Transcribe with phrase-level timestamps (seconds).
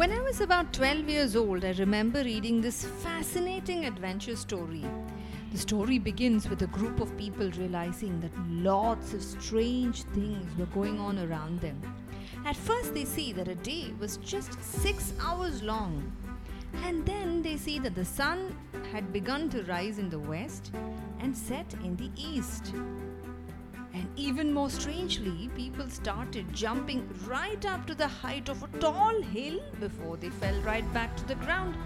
[0.00, 4.82] When I was about 12 years old, I remember reading this fascinating adventure story.
[5.52, 10.72] The story begins with a group of people realizing that lots of strange things were
[10.72, 11.78] going on around them.
[12.46, 16.10] At first, they see that a day was just six hours long,
[16.82, 18.56] and then they see that the sun
[18.92, 20.72] had begun to rise in the west
[21.18, 22.72] and set in the east.
[23.92, 29.20] And even more strangely, people started jumping right up to the height of a tall
[29.22, 31.76] hill before they fell right back to the ground,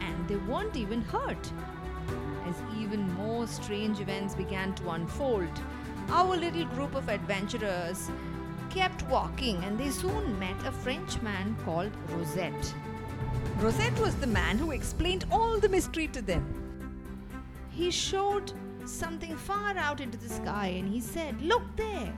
[0.00, 1.52] and they weren't even hurt.
[2.46, 5.50] As even more strange events began to unfold,
[6.10, 8.10] our little group of adventurers
[8.70, 12.74] kept walking and they soon met a Frenchman called Rosette.
[13.58, 16.44] Rosette was the man who explained all the mystery to them.
[17.70, 18.52] He showed
[18.88, 22.12] something far out into the sky and he said, Look there!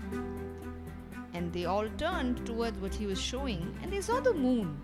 [1.35, 4.81] And they all turned towards what he was showing and they saw the moon.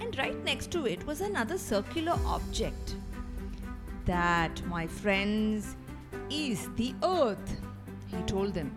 [0.00, 2.96] And right next to it was another circular object.
[4.04, 5.76] That, my friends,
[6.30, 7.60] is the earth,
[8.06, 8.70] he told them.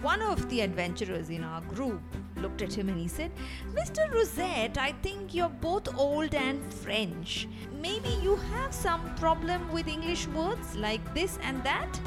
[0.00, 2.02] One of the adventurers in our group
[2.42, 3.30] looked at him and he said,
[3.72, 4.10] Mr.
[4.12, 7.48] Rosette, I think you're both old and French.
[7.80, 12.00] Maybe you have some problem with English words like this and that?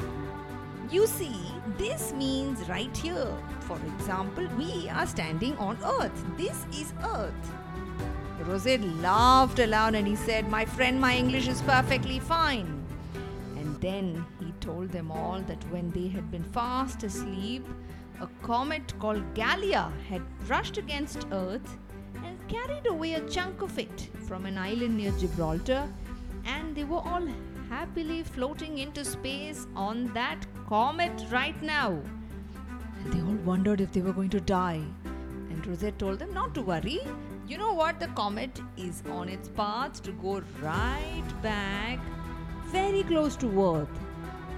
[0.90, 1.36] You see,
[1.78, 3.34] this means right here.
[3.60, 6.24] For example, we are standing on earth.
[6.36, 7.52] This is earth.
[8.40, 12.84] Rosette laughed aloud and he said, My friend, my English is perfectly fine.
[13.56, 17.66] And then he told them all that when they had been fast asleep,
[18.20, 21.76] a comet called Gallia had brushed against Earth
[22.24, 25.88] and carried away a chunk of it from an island near Gibraltar,
[26.44, 27.26] and they were all
[27.68, 32.00] happily floating into space on that comet right now.
[33.04, 34.82] And they all wondered if they were going to die.
[35.50, 37.00] And Rosette told them not to worry.
[37.46, 38.00] You know what?
[38.00, 41.98] The comet is on its path to go right back
[42.66, 44.05] very close to Earth.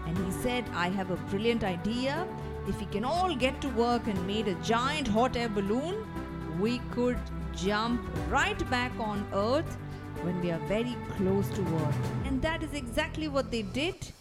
[0.08, 2.26] And he said, I have a brilliant idea
[2.68, 6.06] if we can all get to work and made a giant hot air balloon,
[6.60, 7.18] we could
[7.56, 9.78] jump right back on Earth
[10.20, 12.12] when we are very close to Earth.
[12.26, 14.12] And that is exactly what they did.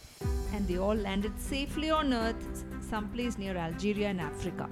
[0.54, 4.70] And they all landed safely on Earth, someplace near Algeria in Africa.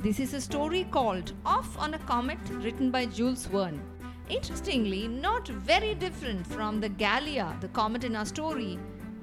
[0.00, 3.80] This is a story called Off on a Comet, written by Jules Verne.
[4.28, 8.78] Interestingly, not very different from the Gallia, the comet in our story,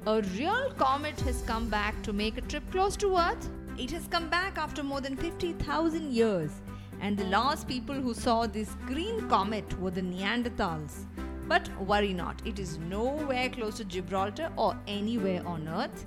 [0.06, 3.50] a real comet has come back to make a trip close to Earth.
[3.78, 6.52] It has come back after more than 50,000 years,
[7.00, 11.06] and the last people who saw this green comet were the Neanderthals.
[11.48, 16.06] But worry not, it is nowhere close to Gibraltar or anywhere on Earth.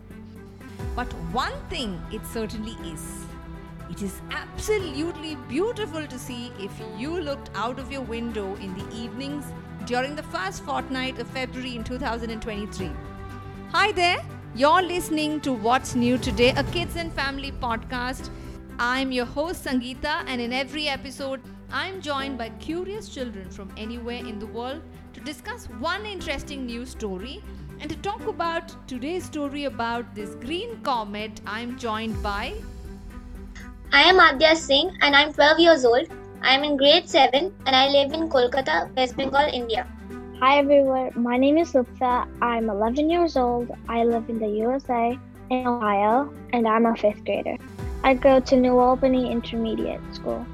[0.94, 3.24] But one thing it certainly is.
[3.88, 8.94] It is absolutely beautiful to see if you looked out of your window in the
[8.94, 9.46] evenings
[9.86, 12.90] during the first fortnight of February in 2023.
[13.72, 14.18] Hi there.
[14.54, 18.30] You're listening to What's New Today, a kids and family podcast.
[18.78, 21.40] I'm your host, Sangeeta, and in every episode,
[21.72, 24.82] I'm joined by curious children from anywhere in the world
[25.14, 27.42] to discuss one interesting news story.
[27.80, 32.54] And to talk about today's story about this green comet, I'm joined by.
[33.92, 36.06] I am Adya Singh and I'm 12 years old.
[36.40, 39.88] I'm in grade 7 and I live in Kolkata, West Bengal, India.
[40.40, 42.28] Hi everyone, my name is Lupta.
[42.42, 43.70] I'm 11 years old.
[43.88, 47.56] I live in the USA, in Ohio, and I'm a fifth grader.
[48.04, 50.44] I go to New Albany Intermediate School.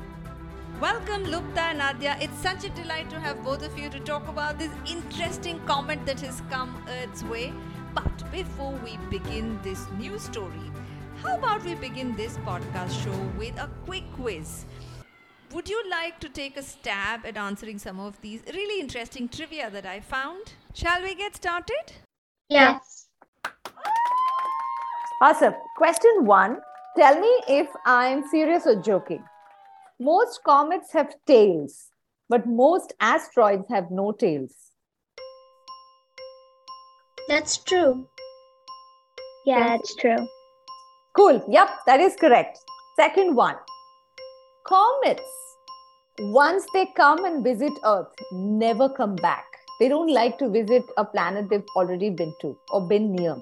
[0.80, 2.22] Welcome, Lupta and Adya.
[2.22, 6.06] It's such a delight to have both of you to talk about this interesting comment
[6.06, 7.52] that has come its way.
[7.92, 10.70] But before we begin this new story,
[11.24, 14.64] how about we begin this podcast show with a quick quiz?
[15.54, 19.68] Would you like to take a stab at answering some of these really interesting trivia
[19.68, 20.54] that I found?
[20.72, 21.92] Shall we get started?
[22.48, 23.08] Yes.
[25.20, 25.52] Awesome.
[25.76, 26.58] Question one
[26.96, 29.22] Tell me if I'm serious or joking.
[30.00, 31.90] Most comets have tails,
[32.30, 34.54] but most asteroids have no tails.
[37.28, 38.08] That's true.
[39.44, 40.26] Yeah, it's true.
[41.14, 41.44] Cool.
[41.46, 42.58] Yep, that is correct.
[42.96, 43.56] Second one
[44.64, 45.22] Comets
[46.20, 49.44] once they come and visit Earth, never come back.
[49.80, 53.36] They don't like to visit a planet they've already been to or been near.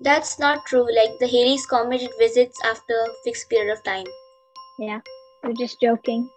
[0.00, 0.86] That's not true.
[0.94, 4.06] Like the Halley's Comet, it visits after a fixed period of time.
[4.78, 5.00] Yeah,
[5.42, 6.30] you're just joking.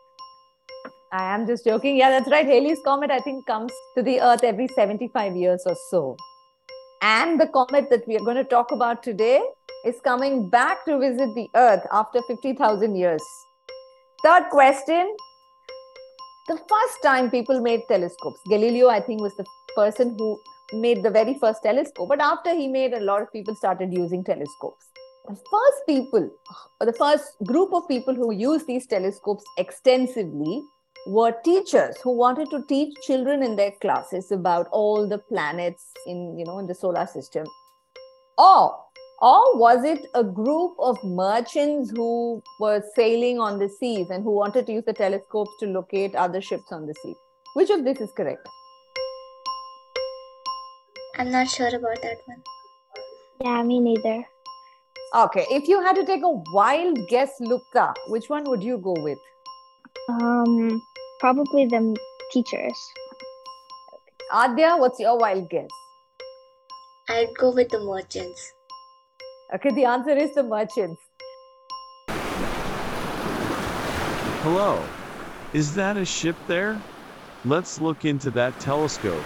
[1.12, 1.98] I am just joking.
[1.98, 2.48] Yeah, that's right.
[2.48, 6.18] Halley's Comet, I think, comes to the Earth every 75 years or so.
[7.04, 9.44] And the comet that we are going to talk about today
[9.86, 13.24] is coming back to visit the Earth after 50,000 years.
[14.24, 15.16] Third question
[16.48, 18.40] the first time people made telescopes.
[18.50, 19.46] Galileo, I think, was the
[19.78, 20.38] person who
[20.74, 22.10] made the very first telescope.
[22.10, 24.86] But after he made, a lot of people started using telescopes.
[25.28, 26.30] The first people,
[26.82, 30.62] or the first group of people who used these telescopes extensively
[31.08, 36.38] were teachers who wanted to teach children in their classes about all the planets in
[36.38, 37.46] you know in the solar system
[38.38, 38.80] or
[39.21, 44.31] or was it a group of merchants who were sailing on the seas and who
[44.31, 47.13] wanted to use the telescopes to locate other ships on the sea
[47.56, 48.48] which of this is correct
[51.18, 52.42] I'm not sure about that one.
[53.42, 54.25] Yeah, me neither.
[55.15, 58.95] okay if you had to take a wild guess lupta which one would you go
[59.07, 59.19] with
[60.10, 60.81] Um,
[61.19, 61.81] probably the
[62.31, 62.80] teachers.
[64.42, 65.69] adya what's your wild guess
[67.10, 68.44] I'd go with the merchants.
[69.56, 71.02] Okay the answer is the merchants
[74.44, 74.84] Hello.
[75.54, 76.78] Is that a ship there?
[77.46, 79.24] Let's look into that telescope.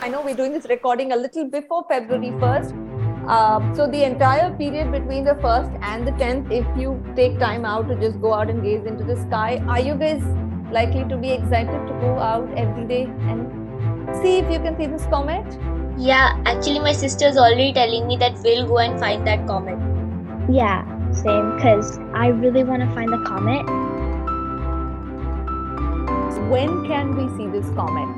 [0.00, 3.28] I know we're doing this recording a little before February 1st.
[3.28, 7.64] Um, so, the entire period between the 1st and the 10th, if you take time
[7.64, 10.22] out to just go out and gaze into the sky, are you guys
[10.70, 14.86] likely to be excited to go out every day and see if you can see
[14.86, 15.83] this comet?
[15.96, 19.78] Yeah, actually, my sister is already telling me that we'll go and find that comet.
[20.50, 21.58] Yeah, same.
[21.60, 23.64] Cause I really want to find the comet.
[26.50, 28.08] When can we see this comet?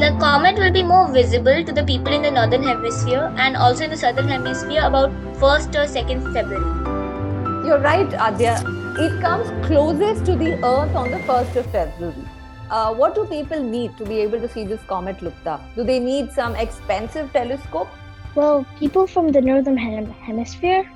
[0.00, 3.84] The comet will be more visible to the people in the northern hemisphere and also
[3.84, 7.66] in the southern hemisphere about 1st or 2nd February.
[7.66, 8.56] You're right, Adya.
[8.98, 12.31] It comes closest to the Earth on the 1st of February.
[12.72, 15.60] Uh, what do people need to be able to see this comet, Lupta?
[15.76, 17.88] Do they need some expensive telescope?
[18.34, 20.90] Well, people from the northern hem- hemisphere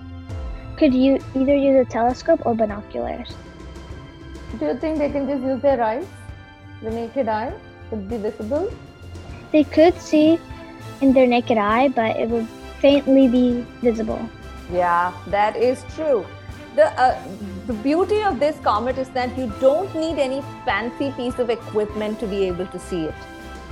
[0.78, 3.34] could u- either use a telescope or binoculars.
[4.58, 6.06] Do you think they can just use their eyes?
[6.82, 7.52] The naked eye
[7.90, 8.73] would be visible?
[9.52, 10.40] They could see
[11.02, 12.49] in their naked eye, but it would
[12.81, 14.31] faintly be visible.
[14.73, 16.25] Yeah, that is true.
[16.76, 17.19] The, uh,
[17.67, 22.20] the beauty of this comet is that you don't need any fancy piece of equipment
[22.20, 23.14] to be able to see it.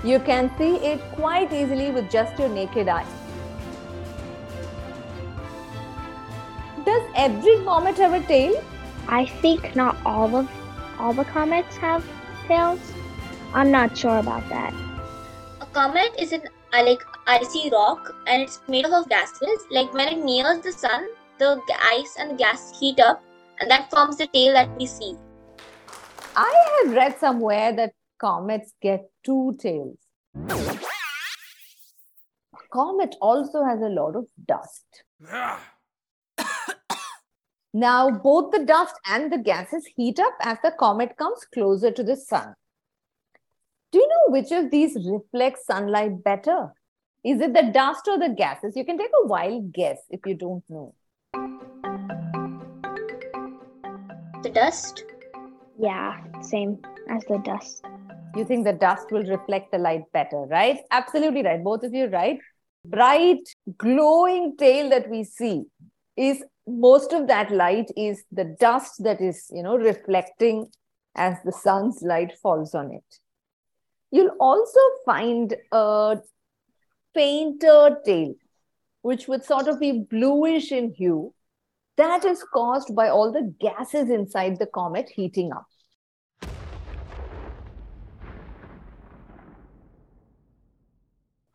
[0.02, 3.06] You can see it quite easily with just your naked eye.
[6.86, 8.62] Does every comet have a tail?
[9.06, 10.50] I think not all of
[10.98, 12.02] all the comets have
[12.48, 12.80] tails.
[13.52, 14.72] I'm not sure about that.
[15.60, 16.42] A comet is an
[16.72, 19.66] uh, like icy rock and it's made up of gases.
[19.70, 21.06] Like when it nears the sun,
[21.38, 23.22] the ice and gas heat up
[23.60, 25.16] and that forms the tail that we see.
[26.36, 29.98] I have read somewhere that comets get two tails.
[30.36, 30.78] A
[32.72, 35.04] comet also has a lot of dust.
[37.76, 42.04] Now, both the dust and the gases heat up as the comet comes closer to
[42.04, 42.54] the sun.
[43.90, 46.72] Do you know which of these reflects sunlight better?
[47.24, 48.76] Is it the dust or the gases?
[48.76, 50.94] You can take a wild guess if you don't know.
[54.44, 55.04] The dust.
[55.78, 57.82] Yeah, same as the dust.
[58.36, 60.80] You think the dust will reflect the light better, right?
[60.90, 61.64] Absolutely right.
[61.64, 62.38] Both of you, right?
[62.84, 63.40] Bright,
[63.78, 65.62] glowing tail that we see
[66.18, 70.66] is most of that light is the dust that is, you know, reflecting
[71.14, 73.20] as the sun's light falls on it.
[74.10, 76.18] You'll also find a
[77.14, 78.34] fainter tail,
[79.00, 81.32] which would sort of be bluish in hue.
[81.96, 85.66] That is caused by all the gases inside the comet heating up.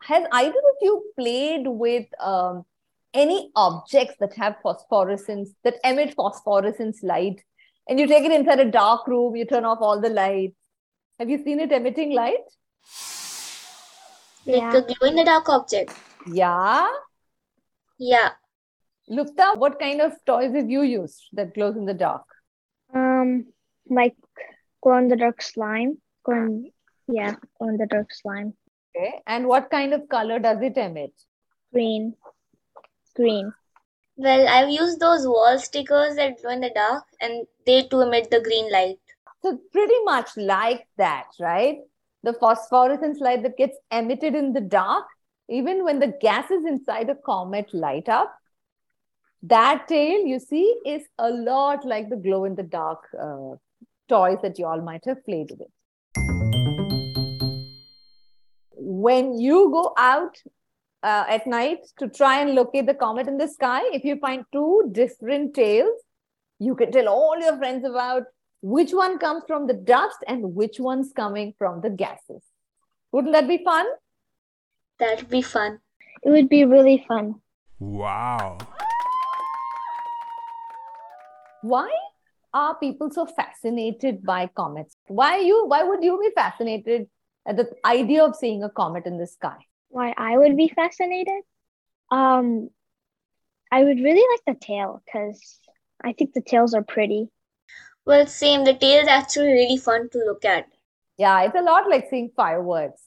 [0.02, 2.64] Has either of you played with um,
[3.12, 7.42] any objects that have phosphorescence, that emit phosphorescence light,
[7.88, 10.56] and you take it inside a dark room, you turn off all the lights?
[11.18, 12.38] Have you seen it emitting light?
[14.46, 14.76] Like Yeah.
[14.76, 15.94] a glow in the dark object.
[16.26, 16.88] Yeah.
[17.98, 18.30] Yeah.
[19.10, 22.22] Lupta, what kind of toys have you used that glows in the dark?
[22.94, 23.46] Um,
[23.88, 24.14] like
[24.80, 25.98] glow in the dark slime.
[26.24, 26.62] Glow
[27.08, 28.54] yeah, glow in the dark slime.
[28.96, 29.20] Okay.
[29.26, 31.12] And what kind of color does it emit?
[31.72, 32.14] Green.
[33.16, 33.52] Green.
[34.16, 38.30] Well, I've used those wall stickers that glow in the dark and they too emit
[38.30, 38.98] the green light.
[39.42, 41.78] So, pretty much like that, right?
[42.22, 45.06] The phosphorescence light that gets emitted in the dark,
[45.48, 48.36] even when the gases inside a comet light up,
[49.42, 53.56] that tail you see is a lot like the glow in the dark uh,
[54.08, 55.68] toys that you all might have played with.
[58.72, 60.36] When you go out
[61.02, 64.44] uh, at night to try and locate the comet in the sky, if you find
[64.52, 65.98] two different tails,
[66.58, 68.24] you can tell all your friends about
[68.62, 72.42] which one comes from the dust and which one's coming from the gases.
[73.12, 73.86] Wouldn't that be fun?
[74.98, 75.78] That'd be fun.
[76.22, 77.36] It would be really fun.
[77.78, 78.58] Wow.
[81.62, 81.90] Why
[82.54, 84.96] are people so fascinated by comets?
[85.08, 87.08] Why you why would you be fascinated
[87.46, 89.58] at the idea of seeing a comet in the sky?
[89.88, 91.42] Why I would be fascinated?
[92.10, 92.70] Um,
[93.70, 95.60] I would really like the tail because
[96.02, 97.28] I think the tails are pretty.
[98.06, 98.64] Well, same.
[98.64, 100.66] The tail is actually really fun to look at.
[101.18, 103.02] Yeah, it's a lot like seeing fireworks.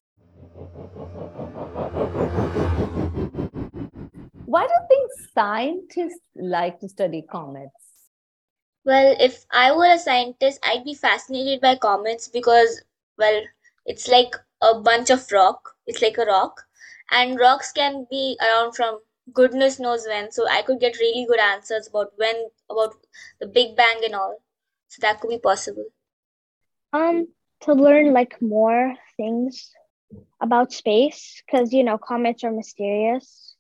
[4.46, 7.83] Why do you think scientists like to study comets?
[8.86, 12.82] Well, if I were a scientist, I'd be fascinated by comets because,
[13.18, 13.42] well,
[13.86, 15.76] it's like a bunch of rock.
[15.88, 16.62] It's like a rock,
[17.12, 19.00] and rocks can be around from
[19.32, 20.32] goodness knows when.
[20.32, 22.96] So I could get really good answers about when, about
[23.40, 24.38] the Big Bang and all.
[24.90, 25.86] So that could be possible.
[26.92, 27.28] Um,
[27.62, 29.72] to learn like more things
[30.42, 33.56] about space because you know comets are mysterious.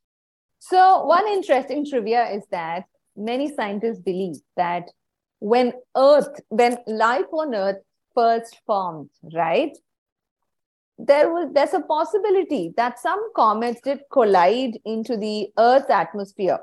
[0.59, 4.89] So, one interesting trivia is that many scientists believe that
[5.43, 7.81] when Earth, when life on Earth
[8.15, 9.77] first formed, right?
[10.97, 16.59] There was there's a possibility that some comets did collide into the Earth's atmosphere,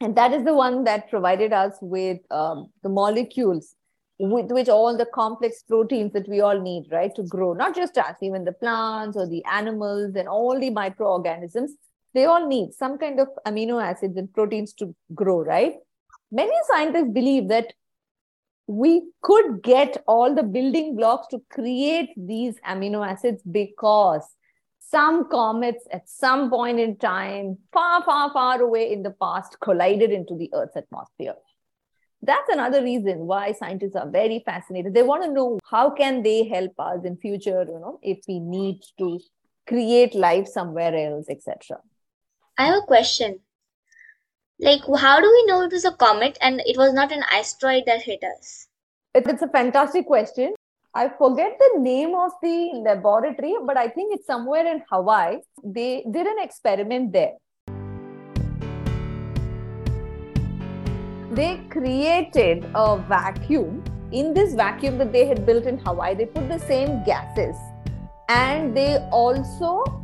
[0.00, 3.76] and that is the one that provided us with um, the molecules
[4.18, 7.52] with which all the complex proteins that we all need, right, to grow.
[7.52, 11.72] Not just us, even the plants or the animals and all the microorganisms,
[12.14, 15.74] they all need some kind of amino acids and proteins to grow, right?
[16.30, 17.72] Many scientists believe that
[18.66, 24.24] we could get all the building blocks to create these amino acids because
[24.78, 30.10] some comets at some point in time, far, far, far away in the past, collided
[30.10, 31.34] into the Earth's atmosphere.
[32.20, 34.94] That's another reason why scientists are very fascinated.
[34.94, 38.38] They want to know how can they help us in future, you know, if we
[38.38, 39.18] need to
[39.66, 41.78] create life somewhere else, etc.
[42.58, 43.40] I have a question.
[44.64, 47.82] Like, how do we know it was a comet and it was not an asteroid
[47.86, 48.68] that hit us?
[49.12, 50.54] It's a fantastic question.
[50.94, 55.38] I forget the name of the laboratory, but I think it's somewhere in Hawaii.
[55.64, 57.32] They did an experiment there.
[61.32, 63.82] They created a vacuum.
[64.12, 67.56] In this vacuum that they had built in Hawaii, they put the same gases
[68.28, 70.01] and they also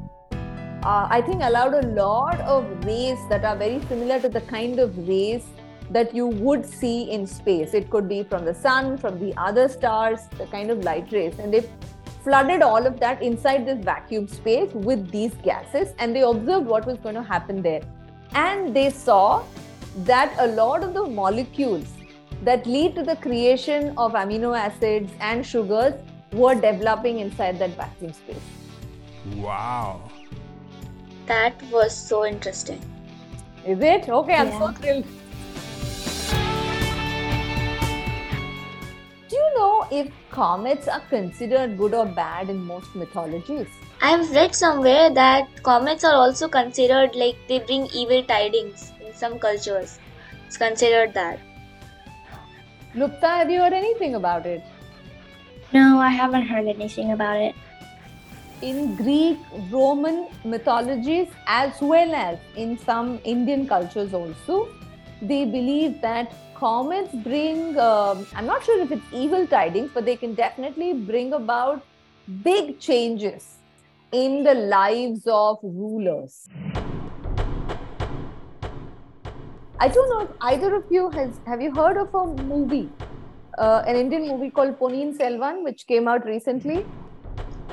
[0.82, 4.78] uh, I think allowed a lot of rays that are very similar to the kind
[4.78, 5.44] of rays
[5.90, 7.75] that you would see in space.
[7.75, 11.38] It could be from the sun, from the other stars, the kind of light rays.
[11.38, 11.68] And they
[12.23, 16.87] flooded all of that inside this vacuum space with these gases and they observed what
[16.87, 17.82] was going to happen there.
[18.35, 19.44] And they saw
[20.04, 21.88] that a lot of the molecules
[22.44, 25.94] that lead to the creation of amino acids and sugars
[26.32, 28.37] were developing inside that vacuum space.
[29.37, 30.11] Wow.
[31.28, 32.80] That was so interesting.
[33.66, 34.08] Is it?
[34.08, 35.04] Okay, I'm so thrilled.
[39.28, 43.68] Do you know if comets are considered good or bad in most mythologies?
[44.00, 49.38] I've read somewhere that comets are also considered like they bring evil tidings in some
[49.38, 49.99] cultures.
[50.47, 51.38] It's considered that.
[52.94, 54.62] Lupta, have you heard anything about it?
[55.75, 57.54] No, I haven't heard anything about it.
[58.60, 59.38] In Greek,
[59.70, 64.68] Roman mythologies, as well as in some Indian cultures also,
[65.22, 70.16] they believe that comets bring, um, I'm not sure if it's evil tidings, but they
[70.16, 71.84] can definitely bring about
[72.42, 73.58] big changes
[74.10, 76.48] in the lives of rulers.
[79.78, 82.90] I don't know if either of you has have you heard of a movie,
[83.56, 86.84] uh, an Indian movie called Ponniyin Selvan, which came out recently.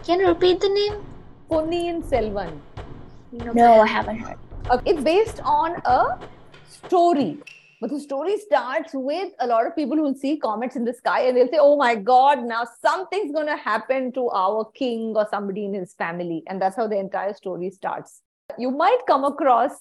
[0.06, 1.04] Can you repeat the name?
[1.50, 2.62] Ponniyin Selvan.
[3.32, 4.38] No, I haven't heard.
[4.70, 6.20] Uh, it's based on a
[6.70, 7.40] story.
[7.82, 11.22] But the story starts with a lot of people who see comets in the sky
[11.22, 15.28] and they'll say, Oh my God, now something's going to happen to our king or
[15.32, 16.44] somebody in his family.
[16.48, 18.22] And that's how the entire story starts.
[18.60, 19.72] You might come across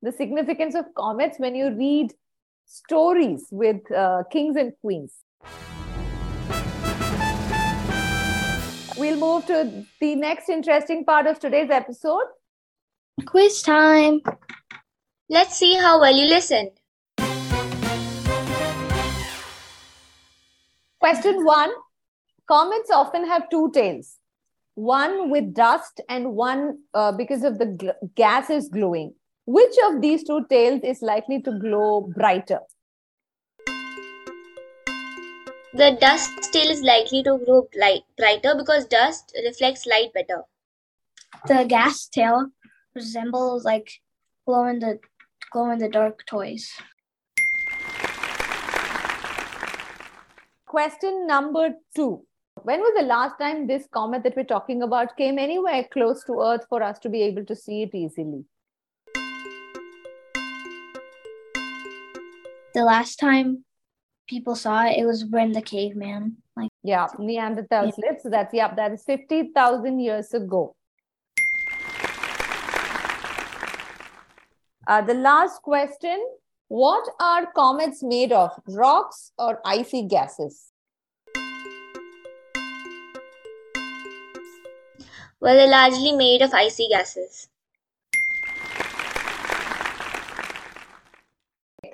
[0.00, 2.14] the significance of comets when you read
[2.64, 5.12] stories with uh, kings and queens.
[8.96, 12.26] We'll move to the next interesting part of today's episode.
[13.26, 14.20] Quiz time.
[15.28, 16.70] Let's see how well you listened.
[21.00, 21.70] Question one
[22.46, 24.18] Comets often have two tails
[24.74, 29.14] one with dust and one uh, because of the gl- gas is glowing.
[29.46, 32.60] Which of these two tails is likely to glow brighter?
[35.76, 40.44] The dust tail is likely to grow light, brighter because dust reflects light better.
[41.48, 42.50] The gas tail
[42.94, 43.90] resembles like
[44.46, 45.00] glow in the
[45.50, 46.70] glow in the dark toys.
[50.64, 52.24] Question number two.
[52.62, 56.40] When was the last time this comet that we're talking about came anywhere close to
[56.40, 58.44] Earth for us to be able to see it easily?
[62.74, 63.64] The last time
[64.26, 68.22] people saw it, it was when the caveman like Yeah, Neanderthals lived.
[68.22, 70.74] So that's, yeah, that is 50,000 years ago.
[74.86, 76.22] Uh, the last question
[76.68, 78.50] What are comets made of?
[78.66, 80.70] Rocks or icy gases?
[85.40, 87.48] Well, they're largely made of icy gases.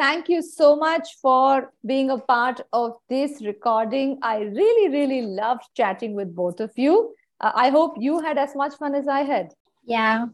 [0.00, 4.18] Thank you so much for being a part of this recording.
[4.22, 7.14] I really, really loved chatting with both of you.
[7.38, 9.52] Uh, I hope you had as much fun as I had.
[9.84, 10.24] yeah.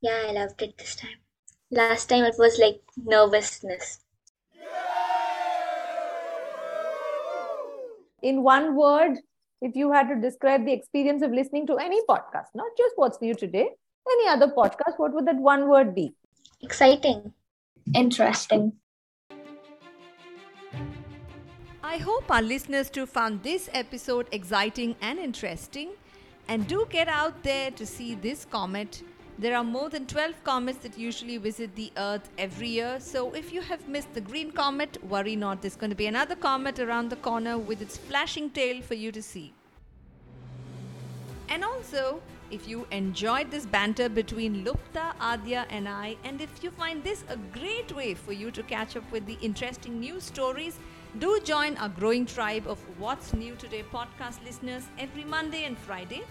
[0.00, 1.20] Yeah, I loved it this time.
[1.70, 4.00] Last time it was like nervousness.
[8.22, 9.18] In one word,
[9.60, 13.20] if you had to describe the experience of listening to any podcast, not just what's
[13.20, 13.68] new today,
[14.10, 16.14] any other podcast, what would that one word be?
[16.62, 17.34] Exciting.
[17.94, 18.72] Interesting.
[21.92, 25.90] I hope our listeners too found this episode exciting and interesting.
[26.48, 29.02] And do get out there to see this comet.
[29.38, 32.98] There are more than 12 comets that usually visit the Earth every year.
[32.98, 35.60] So if you have missed the green comet, worry not.
[35.60, 39.12] There's going to be another comet around the corner with its flashing tail for you
[39.12, 39.52] to see.
[41.50, 46.70] And also, if you enjoyed this banter between Lupta, Adya, and I, and if you
[46.70, 50.78] find this a great way for you to catch up with the interesting news stories,
[51.18, 56.22] do join our growing tribe of What's New Today podcast listeners every Monday and Friday.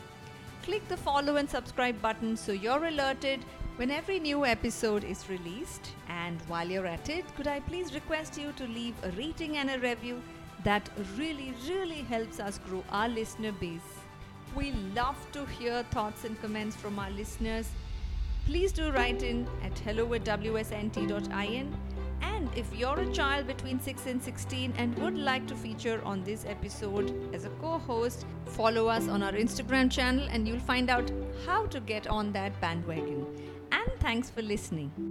[0.63, 5.91] Click the follow and subscribe button so you're alerted when every new episode is released.
[6.09, 9.69] And while you're at it, could I please request you to leave a rating and
[9.69, 10.21] a review?
[10.63, 13.81] That really, really helps us grow our listener base.
[14.55, 17.69] We love to hear thoughts and comments from our listeners.
[18.45, 21.77] Please do write in at hello at wsnt.in.
[22.21, 26.23] And if you're a child between 6 and 16 and would like to feature on
[26.23, 30.89] this episode as a co host, follow us on our Instagram channel and you'll find
[30.89, 31.11] out
[31.45, 33.25] how to get on that bandwagon.
[33.71, 35.10] And thanks for listening.